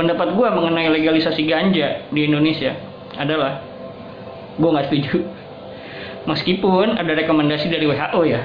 [0.00, 2.72] pendapat gue mengenai legalisasi ganja di Indonesia
[3.20, 3.60] adalah
[4.56, 5.28] gue nggak setuju
[6.24, 8.40] meskipun ada rekomendasi dari WHO ya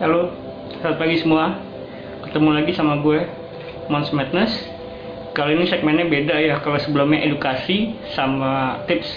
[0.00, 0.32] Halo,
[0.80, 1.60] selamat pagi semua.
[2.24, 3.20] Ketemu lagi sama gue,
[3.92, 4.79] Mons Madness.
[5.30, 6.58] Kali ini segmennya beda ya.
[6.58, 9.08] Kalau sebelumnya edukasi sama tips.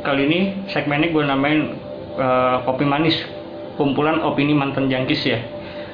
[0.00, 1.76] Kali ini segmennya gue namain
[2.16, 3.18] uh, kopi manis,
[3.76, 5.42] kumpulan opini mantan jangkis ya.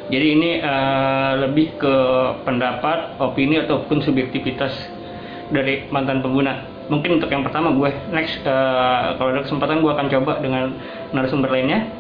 [0.06, 1.94] Jadi ini uh, lebih ke
[2.46, 4.70] pendapat, opini ataupun subjektivitas
[5.50, 6.62] dari mantan pengguna.
[6.86, 10.70] Mungkin untuk yang pertama gue next uh, kalau ada kesempatan gue akan coba dengan
[11.10, 11.90] narasumber lainnya.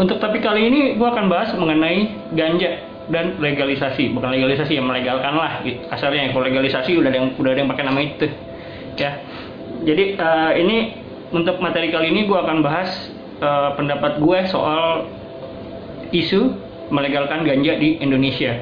[0.00, 5.34] Untuk topik kali ini gue akan bahas mengenai ganja dan legalisasi, bukan legalisasi yang melegalkan
[5.36, 5.80] lah, gitu.
[5.92, 6.32] kasarnya.
[6.32, 8.26] Kalau legalisasi udah ada yang udah ada yang pakai nama itu,
[8.96, 9.10] ya.
[9.84, 10.76] Jadi uh, ini
[11.34, 12.88] untuk materi kali ini gue akan bahas
[13.44, 15.10] uh, pendapat gue soal
[16.14, 16.56] isu
[16.88, 18.56] melegalkan ganja di Indonesia.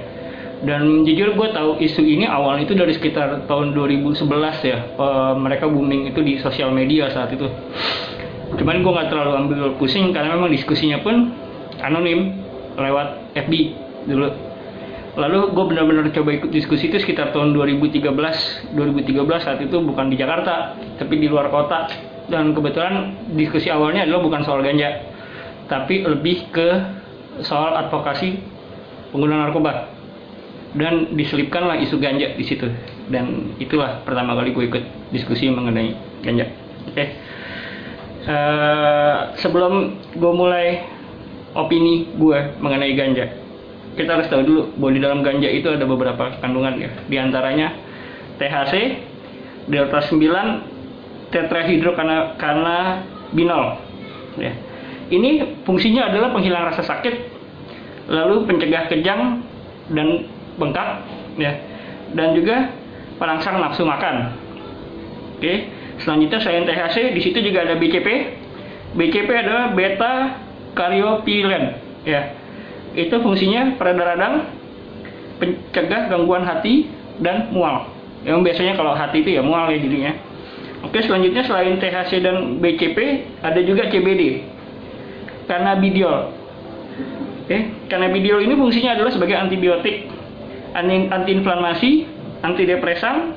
[0.62, 4.22] Dan jujur gue tahu isu ini awal itu dari sekitar tahun 2011
[4.62, 7.50] ya, uh, mereka booming itu di sosial media saat itu
[8.58, 11.32] cuman gue nggak terlalu ambil pusing karena memang diskusinya pun
[11.80, 12.36] anonim
[12.76, 13.52] lewat FB
[14.06, 14.28] dulu.
[15.12, 18.00] Lalu gue benar-benar coba ikut diskusi itu sekitar tahun 2013
[18.72, 21.88] 2013 saat itu bukan di Jakarta tapi di luar kota.
[22.32, 25.04] Dan kebetulan diskusi awalnya adalah bukan soal ganja
[25.68, 26.68] tapi lebih ke
[27.44, 28.40] soal advokasi
[29.12, 29.92] pengguna narkoba.
[30.72, 32.64] Dan diselipkanlah isu ganja di situ.
[33.12, 35.92] Dan itulah pertama kali gue ikut diskusi mengenai
[36.24, 36.48] ganja.
[36.88, 36.96] Oke.
[36.96, 37.08] Okay.
[38.22, 40.86] Uh, sebelum gue mulai
[41.52, 43.28] opini gue mengenai ganja,
[43.92, 46.88] kita harus tahu dulu bahwa di dalam ganja itu ada beberapa kandungan ya.
[47.08, 47.72] Di antaranya
[48.40, 48.96] THC,
[49.68, 53.64] delta 9, tetrahidrokannabinol.
[54.40, 54.52] Ya.
[55.12, 57.14] Ini fungsinya adalah penghilang rasa sakit,
[58.08, 59.44] lalu pencegah kejang
[59.92, 60.24] dan
[60.56, 61.04] bengkak,
[61.36, 61.52] ya,
[62.16, 62.72] dan juga
[63.20, 64.32] perangsang nafsu makan.
[65.36, 65.68] Oke.
[66.00, 68.08] Selanjutnya selain THC, di situ juga ada BCP.
[68.96, 70.40] BCP adalah beta
[70.74, 71.76] karyopilen,
[72.08, 72.32] ya.
[72.92, 74.52] Itu fungsinya pada radang,
[75.40, 76.88] pencegah gangguan hati
[77.24, 77.88] dan mual.
[78.22, 80.12] Yang biasanya kalau hati itu ya mual ya jadinya.
[80.82, 82.98] Oke, selanjutnya selain THC dan BCP,
[83.42, 84.42] ada juga CBD.
[85.46, 86.34] Cannabidiol.
[87.42, 87.58] Oke,
[87.90, 90.06] cannabidiol ini fungsinya adalah sebagai antibiotik,
[91.10, 92.06] antiinflamasi,
[92.42, 93.34] antidepresan,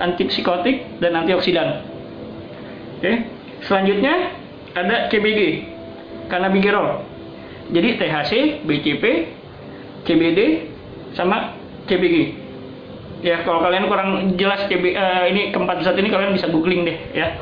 [0.00, 1.84] antipsikotik dan antioksidan.
[3.00, 3.12] Oke.
[3.64, 4.36] Selanjutnya
[4.76, 5.64] ada CBG,
[6.28, 7.15] cannabigerol.
[7.72, 8.32] Jadi THC,
[8.62, 9.04] BCP,
[10.06, 10.40] CBD
[11.18, 11.56] sama
[11.90, 12.46] CBG.
[13.24, 16.98] Ya, kalau kalian kurang jelas CB, uh, ini keempat zat ini kalian bisa googling deh
[17.16, 17.32] ya.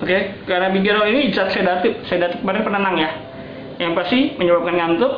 [0.00, 3.10] Oke, cannabigerol ini zat sedatif, sedatif pada penenang ya.
[3.80, 5.12] Yang pasti menyebabkan ngantuk,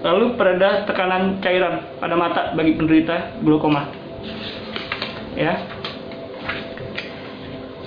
[0.00, 3.84] lalu pereda tekanan cairan pada mata bagi penderita glaukoma
[5.36, 5.60] ya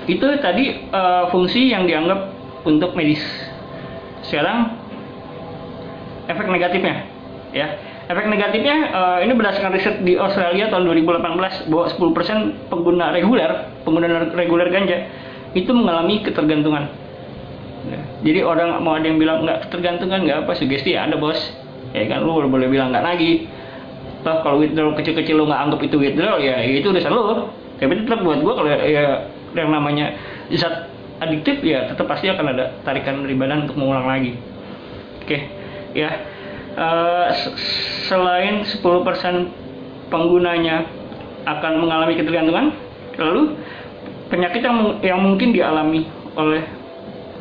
[0.05, 2.29] itu tadi uh, fungsi yang dianggap
[2.67, 3.23] untuk medis
[4.23, 4.82] sekarang
[6.27, 7.07] efek negatifnya
[7.53, 7.67] ya.
[8.03, 14.27] Efek negatifnya uh, ini berdasarkan riset di Australia tahun 2018 bahwa 10% pengguna reguler pengguna
[14.35, 15.07] reguler ganja
[15.55, 16.89] itu mengalami ketergantungan.
[17.83, 17.99] Ya.
[18.23, 21.39] jadi orang mau ada yang bilang nggak ketergantungan nggak apa sugesti ya ada bos.
[21.95, 23.47] Ya kan lu boleh bilang nggak lagi.
[24.23, 27.51] Toh kalau withdrawal kecil-kecil lo nggak anggap itu withdrawal ya, ya itu udah lo
[27.83, 30.15] tapi tetap buat gue kalau ya yang namanya
[30.55, 30.87] zat
[31.19, 34.39] adiktif ya tetap pasti akan ada tarikan dari badan untuk mengulang lagi.
[35.23, 35.27] Oke.
[35.27, 35.41] okay.
[35.97, 36.11] Ya.
[36.73, 37.29] Uh,
[38.09, 38.81] selain 10%
[40.09, 40.89] penggunanya
[41.45, 42.73] akan mengalami ketergantungan
[43.21, 43.53] lalu
[44.33, 46.65] penyakit yang, yang mungkin dialami oleh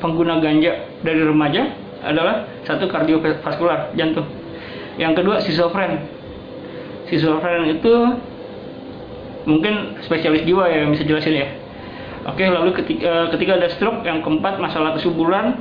[0.05, 1.73] pengguna ganja dari remaja
[2.05, 4.29] adalah satu kardiovaskular jantung.
[5.01, 6.05] Yang kedua schizofren
[7.09, 7.93] schizofren itu
[9.49, 11.48] mungkin spesialis jiwa ya yang bisa jelasin ya.
[12.28, 15.59] Oke lalu ketika, eh, ketika ada stroke yang keempat masalah kesuburan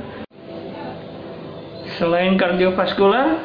[2.02, 3.38] selain kardiovaskular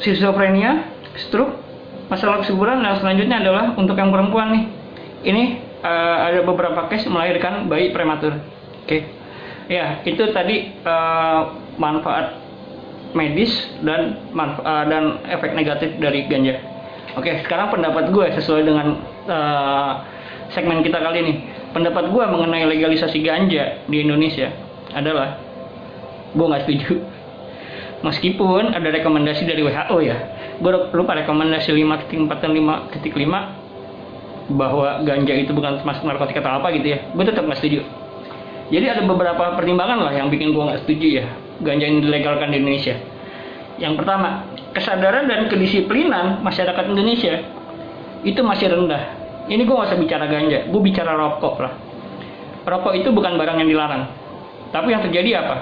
[0.00, 0.88] schizofrenia
[1.20, 1.60] stroke
[2.08, 4.64] masalah kesuburan dan selanjutnya adalah untuk yang perempuan nih
[5.28, 5.44] ini
[5.84, 8.40] uh, ada beberapa case melahirkan bayi prematur
[8.88, 8.98] oke
[9.68, 12.40] ya itu tadi uh, manfaat
[13.12, 13.52] medis
[13.84, 16.56] dan manfa uh, dan efek negatif dari ganja
[17.18, 18.94] Oke, sekarang pendapat gue sesuai dengan
[19.26, 19.92] uh,
[20.54, 21.34] segmen kita kali ini.
[21.74, 24.54] Pendapat gue mengenai legalisasi ganja di Indonesia
[24.94, 25.34] adalah
[26.30, 27.00] gue nggak setuju.
[27.98, 30.16] Meskipun ada rekomendasi dari WHO ya,
[30.62, 36.94] gue lupa rekomendasi 5.4 dan 5.5 bahwa ganja itu bukan termasuk narkotika atau apa gitu
[36.94, 36.98] ya.
[37.12, 37.82] Gue tetap nggak setuju.
[38.68, 41.26] Jadi ada beberapa pertimbangan lah yang bikin gue nggak setuju ya
[41.58, 42.94] ganja ini dilegalkan di Indonesia.
[43.78, 47.34] Yang pertama kesadaran dan kedisiplinan masyarakat Indonesia
[48.22, 49.16] itu masih rendah.
[49.48, 51.72] Ini gue nggak usah bicara ganja gue bicara rokok lah.
[52.68, 54.04] Rokok itu bukan barang yang dilarang.
[54.68, 55.56] Tapi yang terjadi apa?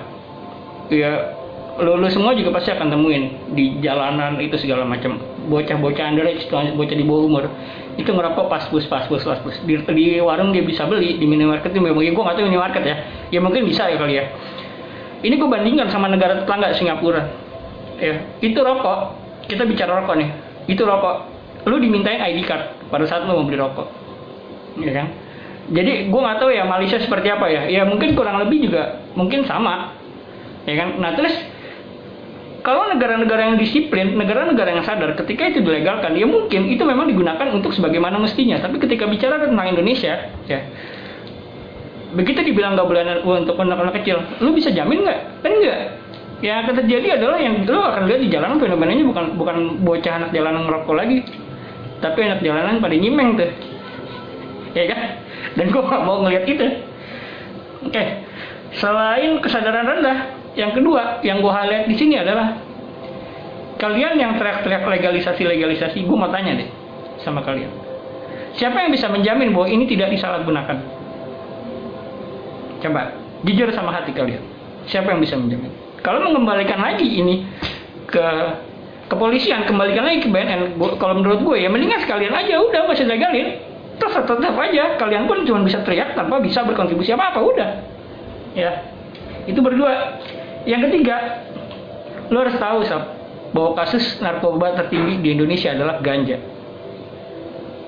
[0.90, 1.35] Ya
[1.80, 5.20] lu, lu semua juga pasti akan temuin di jalanan itu segala macam.
[5.46, 7.44] Bocah-bocah underage bocah di bawah umur.
[7.96, 9.56] Itu ngerokok pas bus pas bus pas bus.
[9.64, 12.96] Di, di warung dia bisa beli di minimarket itu mungkin gue nggak tahu minimarket ya.
[13.32, 14.24] Ya mungkin bisa ya kali ya.
[15.24, 17.22] Ini gue bandingkan sama negara tetangga Singapura.
[18.00, 19.16] Ya itu rokok.
[19.48, 20.28] Kita bicara rokok nih.
[20.68, 21.16] Itu rokok.
[21.66, 23.88] Lu dimintain ID card pada saat lu mau beli rokok.
[24.80, 25.06] Ya kan?
[25.66, 27.66] Jadi gue nggak tahu ya Malaysia seperti apa ya.
[27.66, 29.96] Ya mungkin kurang lebih juga mungkin sama.
[30.68, 31.00] Ya kan?
[31.00, 31.32] Nah terus
[32.66, 37.46] kalau negara-negara yang disiplin, negara-negara yang sadar ketika itu dilegalkan, ya mungkin itu memang digunakan
[37.54, 38.58] untuk sebagaimana mestinya.
[38.58, 40.60] Tapi ketika bicara tentang Indonesia, ya
[42.10, 45.46] begitu dibilang nggak boleh untuk anak-anak kecil, lu bisa jamin nggak?
[45.46, 45.80] Kan nggak.
[46.42, 50.30] Ya akan terjadi adalah yang lu akan lihat di jalanan fenomenanya bukan bukan bocah anak
[50.34, 51.22] jalanan ngerokok lagi,
[52.02, 53.50] tapi anak jalanan pada nyimeng tuh,
[54.74, 55.00] ya kan?
[55.54, 56.66] Dan gua nggak mau ngelihat itu.
[57.86, 58.26] Oke,
[58.74, 62.56] selain kesadaran rendah, yang kedua, yang gue highlight di sini adalah
[63.76, 66.68] kalian yang teriak-teriak legalisasi legalisasi, gue mau tanya deh
[67.20, 67.68] sama kalian.
[68.56, 70.80] Siapa yang bisa menjamin bahwa ini tidak disalahgunakan?
[72.80, 73.12] Coba
[73.44, 74.40] jujur sama hati kalian.
[74.88, 75.68] Siapa yang bisa menjamin?
[76.00, 77.44] Kalau mengembalikan lagi ini
[78.08, 78.26] ke
[79.12, 80.80] kepolisian, kembalikan lagi ke BNN.
[80.96, 83.60] Kalau menurut gue ya mendingan sekalian aja udah masih legalin.
[83.96, 87.70] Terus tetap aja kalian pun cuma bisa teriak tanpa bisa berkontribusi apa-apa udah.
[88.56, 88.72] Ya.
[89.44, 90.16] Itu berdua.
[90.66, 91.46] Yang ketiga,
[92.28, 93.02] lo harus tahu sob,
[93.54, 96.42] bahwa kasus narkoba tertinggi di Indonesia adalah ganja.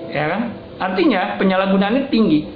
[0.09, 0.41] Ya kan?
[0.79, 2.47] Artinya penyalahgunaannya tinggi.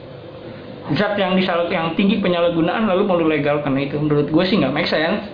[0.95, 4.87] Zat yang disalah yang tinggi penyalahgunaan lalu mau dilegalkan itu menurut gue sih nggak make
[4.87, 5.27] sense.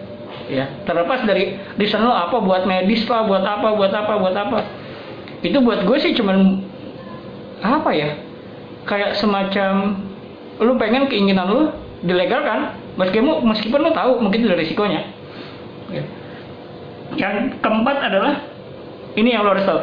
[0.50, 4.60] Ya, terlepas dari desain lo apa buat medis lah, buat apa, buat apa, buat apa.
[5.46, 6.66] Itu buat gue sih cuman
[7.62, 8.18] apa ya?
[8.90, 10.02] Kayak semacam
[10.58, 11.62] lu pengen keinginan lu
[12.02, 15.02] dilegalkan meskipun meskipun lo tahu mungkin itu risikonya.
[15.90, 16.04] Ya.
[17.18, 18.46] yang keempat adalah
[19.16, 19.82] ini yang lo harus tahu.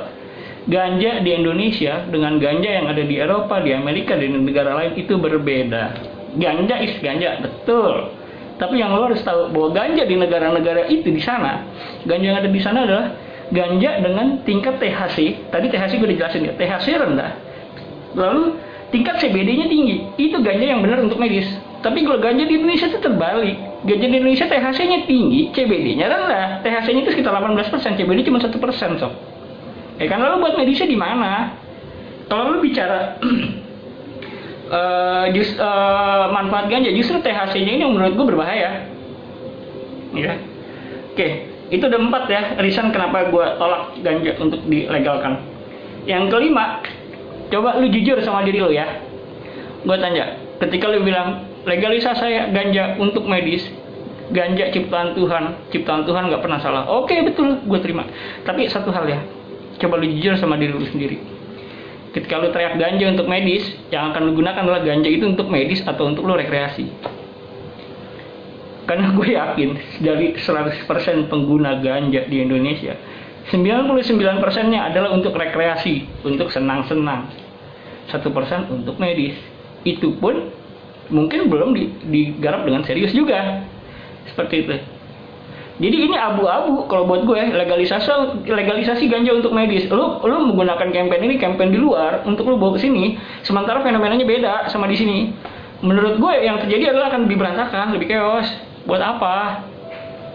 [0.66, 5.14] Ganja di Indonesia dengan ganja yang ada di Eropa di Amerika di negara lain itu
[5.16, 5.94] berbeda.
[6.36, 8.12] Ganja is ganja betul.
[8.56, 11.64] Tapi yang lo harus tahu bahwa ganja di negara-negara itu di sana
[12.08, 13.06] ganja yang ada di sana adalah
[13.52, 17.32] ganja dengan tingkat THC tadi THC gue dijelasin ya THC rendah.
[18.16, 18.58] Lalu
[18.90, 19.96] tingkat CBD-nya tinggi.
[20.18, 21.46] Itu ganja yang benar untuk medis
[21.86, 23.54] tapi kalau ganja di Indonesia itu terbalik.
[23.86, 26.48] Ganja di Indonesia THC-nya tinggi, CBD-nya rendah.
[26.66, 28.50] THC-nya itu sekitar 18%, CBD cuma 1%
[28.98, 29.14] sob.
[30.02, 31.54] Ya kan lalu buat medisnya di mana?
[32.26, 33.22] Kalau lu bicara
[34.74, 38.90] uh, just, uh, manfaat ganja, justru THC-nya ini menurut gue berbahaya.
[40.10, 40.34] Ya.
[41.14, 45.38] Oke, itu udah empat ya reason kenapa gue tolak ganja untuk dilegalkan.
[46.02, 46.82] Yang kelima,
[47.54, 48.90] coba lu jujur sama diri lu ya.
[49.86, 53.66] Gue tanya, ketika lu bilang legalisasi saya ganja untuk medis
[54.30, 55.70] ganja ciptaan Tuhan.
[55.74, 56.82] Ciptaan Tuhan nggak pernah salah.
[56.88, 58.06] Oke betul gue terima.
[58.46, 59.20] Tapi satu hal ya
[59.76, 61.18] coba lu jujur sama diri lu sendiri.
[62.14, 65.84] Ketika lu teriak ganja untuk medis yang akan lu gunakan adalah ganja itu untuk medis
[65.84, 66.88] atau untuk lu rekreasi.
[68.86, 70.86] Karena gue yakin dari 100%
[71.26, 72.94] pengguna ganja di Indonesia
[73.46, 74.42] 99%
[74.74, 77.30] nya adalah untuk rekreasi untuk senang-senang.
[78.10, 79.38] Satu persen untuk medis.
[79.86, 80.50] Itu pun
[81.12, 83.66] mungkin belum di, digarap dengan serius juga.
[84.30, 84.74] Seperti itu.
[85.76, 87.52] Jadi ini abu-abu kalau buat gue.
[87.52, 88.08] Legalisasi
[88.48, 89.84] legalisasi ganja untuk medis.
[89.92, 94.24] Lu lu menggunakan campaign ini campaign di luar untuk lu bawa ke sini sementara fenomenanya
[94.24, 95.18] beda sama di sini.
[95.84, 98.48] Menurut gue yang terjadi adalah akan lebih berantakan lebih chaos.
[98.88, 99.66] Buat apa?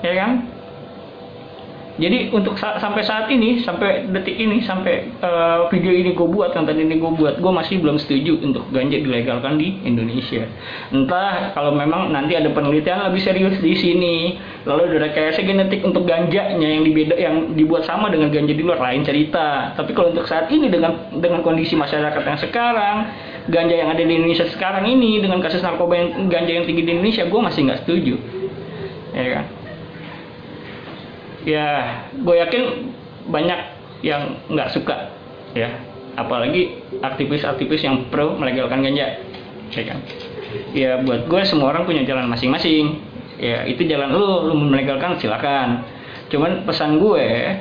[0.05, 0.50] Ya kan
[2.01, 6.49] jadi untuk sa sampai saat ini, sampai detik ini, sampai uh, video ini gue buat,
[6.49, 10.49] konten ini gue buat, gue masih belum setuju untuk ganja dilegalkan di Indonesia.
[10.89, 16.09] Entah kalau memang nanti ada penelitian lebih serius di sini, lalu ada rekayasa genetik untuk
[16.09, 19.77] ganjanya yang dibeda, yang dibuat sama dengan ganja di luar lain cerita.
[19.77, 22.95] Tapi kalau untuk saat ini dengan dengan kondisi masyarakat yang sekarang,
[23.45, 26.97] ganja yang ada di Indonesia sekarang ini dengan kasus narkoba yang ganja yang tinggi di
[26.97, 28.17] Indonesia, gue masih nggak setuju.
[29.13, 29.60] Ya kan?
[31.47, 31.67] Ya
[32.13, 32.63] gue yakin
[33.29, 33.59] banyak
[34.01, 35.13] yang nggak suka
[35.53, 35.69] ya.
[36.11, 39.21] Apalagi aktivis-aktivis yang pro melegalkan ganja
[39.71, 39.99] ya kan?
[40.75, 42.99] Ya buat gue semua orang punya jalan masing-masing.
[43.39, 45.87] Ya itu jalan lu lu melegalkan silakan.
[46.27, 47.55] Cuman pesan gue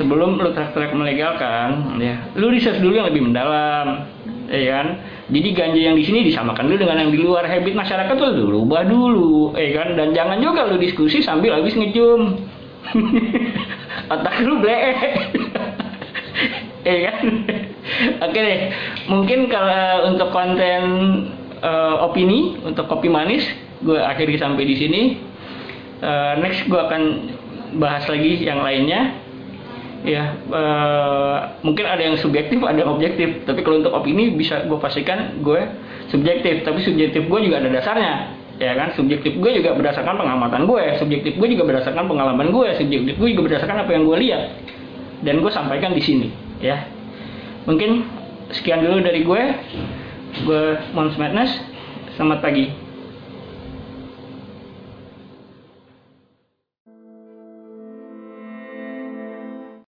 [0.00, 4.08] sebelum lu teriak-teriak melegalkan ya lu research dulu yang lebih mendalam
[4.48, 4.86] ya kan?
[5.30, 7.46] Jadi ganja yang di sini disamakan dulu dengan yang di luar.
[7.46, 9.94] Habit masyarakat tuh lu rubah dulu ya kan?
[9.94, 12.34] Dan jangan juga lu diskusi sambil habis ngejum
[14.12, 14.80] otak lu blek
[16.84, 17.24] ya kan?
[18.24, 18.60] Oke deh.
[19.10, 20.82] Mungkin kalau untuk konten
[21.60, 23.44] uh, opini untuk kopi manis
[23.84, 25.02] gue akhiri sampai di sini.
[26.00, 27.02] Uh, next gue akan
[27.76, 29.20] bahas lagi yang lainnya.
[30.00, 33.44] Ya uh, mungkin ada yang subjektif ada yang objektif.
[33.44, 35.60] Tapi kalau untuk opini bisa gue pastikan gue
[36.08, 36.64] subjektif.
[36.64, 41.32] Tapi subjektif gue juga ada dasarnya ya kan subjektif gue juga berdasarkan pengamatan gue subjektif
[41.40, 44.42] gue juga berdasarkan pengalaman gue subjektif gue juga berdasarkan apa yang gue lihat.
[45.20, 46.28] Dan gue sampaikan di sini
[46.60, 46.84] ya.
[47.64, 48.04] Mungkin
[48.52, 49.42] sekian dulu dari gue.
[50.46, 51.50] Gue Mons Madness
[52.14, 52.70] selamat pagi